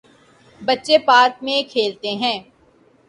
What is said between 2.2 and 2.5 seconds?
ہیں۔